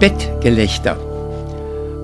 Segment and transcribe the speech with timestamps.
[0.00, 0.98] Bettgelächter.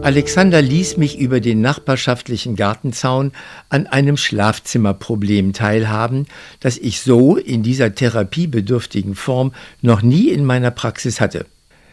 [0.02, 3.32] Alexander ließ mich über den nachbarschaftlichen Gartenzaun
[3.70, 6.26] an einem Schlafzimmerproblem teilhaben,
[6.60, 11.46] das ich so in dieser therapiebedürftigen Form noch nie in meiner Praxis hatte.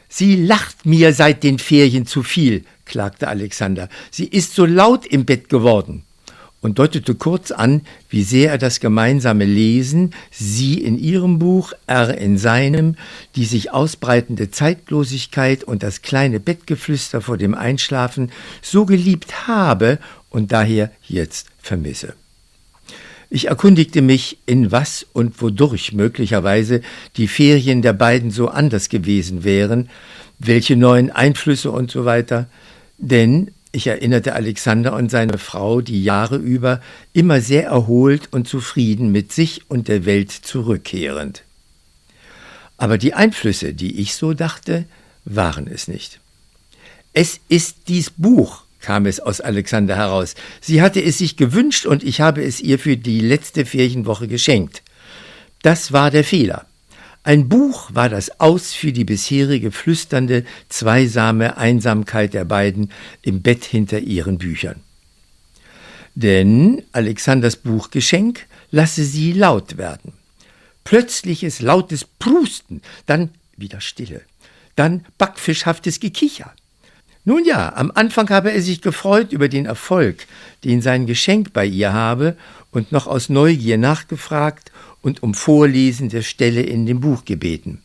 [0.10, 3.88] Sie lacht mir seit den Ferien zu viel, klagte Alexander.
[4.12, 6.04] Sie ist so laut im Bett geworden
[6.64, 12.18] und deutete kurz an, wie sehr er das gemeinsame Lesen, sie in ihrem Buch, er
[12.18, 12.96] in seinem,
[13.36, 20.54] die sich ausbreitende Zeitlosigkeit und das kleine Bettgeflüster vor dem Einschlafen so geliebt habe und
[20.54, 22.14] daher jetzt vermisse.
[23.30, 26.82] Ich erkundigte mich, in was und wodurch möglicherweise
[27.18, 29.90] die Ferien der beiden so anders gewesen wären,
[30.40, 32.48] welche neuen Einflüsse und so weiter,
[33.00, 36.80] denn ich erinnerte Alexander und seine Frau die Jahre über
[37.12, 41.44] immer sehr erholt und zufrieden mit sich und der Welt zurückkehrend.
[42.78, 44.86] Aber die Einflüsse, die ich so dachte,
[45.26, 46.20] waren es nicht.
[47.14, 50.36] Es ist dies Buch, kam es aus Alexander heraus.
[50.62, 54.84] Sie hatte es sich gewünscht und ich habe es ihr für die letzte Ferienwoche geschenkt.
[55.64, 56.68] Das war der Fehler.
[57.24, 63.64] Ein Buch war das Aus für die bisherige flüsternde, zweisame Einsamkeit der beiden im Bett
[63.64, 64.82] hinter ihren Büchern.
[66.16, 70.12] Denn Alexanders Buchgeschenk lasse sie laut werden.
[70.84, 74.22] Plötzliches lautes Prusten, dann wieder Stille,
[74.76, 76.54] dann backfischhaftes Gekicher.
[77.24, 80.28] Nun ja, am Anfang habe er sich gefreut über den Erfolg,
[80.66, 82.36] den sein Geschenk bei ihr habe,
[82.74, 84.72] und noch aus Neugier nachgefragt
[85.02, 87.82] und um Vorlesen der Stelle in dem Buch gebeten.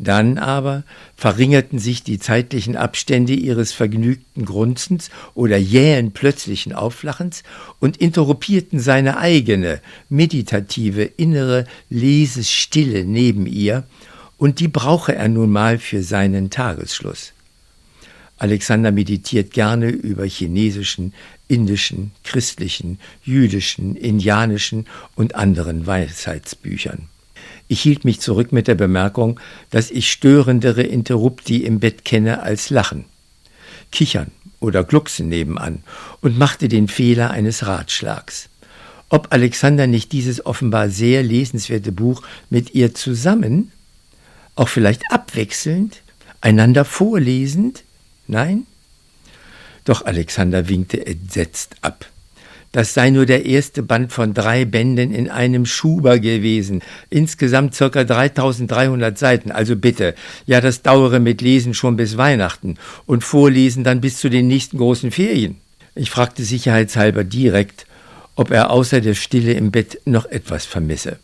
[0.00, 0.84] Dann aber
[1.16, 7.42] verringerten sich die zeitlichen Abstände ihres vergnügten Grunzens oder jähen plötzlichen Aufflachens
[7.80, 13.84] und interrumpierten seine eigene, meditative, innere Lesestille neben ihr,
[14.36, 17.32] und die brauche er nun mal für seinen Tagesschluss.
[18.38, 21.12] Alexander meditiert gerne über chinesischen,
[21.48, 24.86] indischen, christlichen, jüdischen, indianischen
[25.16, 27.08] und anderen Weisheitsbüchern.
[27.66, 29.38] Ich hielt mich zurück mit der Bemerkung,
[29.70, 33.04] dass ich störendere Interrupti im Bett kenne als Lachen,
[33.90, 35.82] Kichern oder Glucksen nebenan
[36.20, 38.48] und machte den Fehler eines Ratschlags.
[39.10, 43.72] Ob Alexander nicht dieses offenbar sehr lesenswerte Buch mit ihr zusammen,
[44.54, 46.02] auch vielleicht abwechselnd,
[46.40, 47.84] einander vorlesend,
[48.28, 48.66] Nein?
[49.84, 52.06] Doch Alexander winkte entsetzt ab.
[52.72, 56.82] Das sei nur der erste Band von drei Bänden in einem Schuber gewesen.
[57.08, 59.50] Insgesamt circa 3300 Seiten.
[59.50, 60.14] Also bitte.
[60.44, 64.76] Ja, das dauere mit Lesen schon bis Weihnachten und Vorlesen dann bis zu den nächsten
[64.76, 65.56] großen Ferien.
[65.94, 67.86] Ich fragte sicherheitshalber direkt,
[68.36, 71.18] ob er außer der Stille im Bett noch etwas vermisse.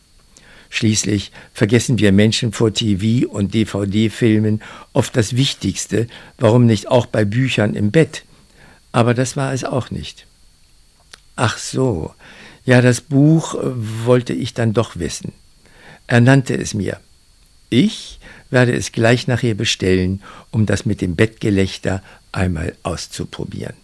[0.75, 7.23] Schließlich vergessen wir Menschen vor TV und DVD-Filmen oft das Wichtigste, warum nicht auch bei
[7.23, 8.25] Büchern im Bett?
[8.91, 10.27] Aber das war es auch nicht.
[11.37, 12.13] Ach so,
[12.65, 13.59] ja, das Buch äh,
[14.05, 15.31] wollte ich dann doch wissen.
[16.07, 16.99] Er nannte es mir.
[17.69, 18.19] Ich
[18.49, 20.21] werde es gleich nachher bestellen,
[20.51, 22.03] um das mit dem Bettgelächter
[22.33, 23.75] einmal auszuprobieren.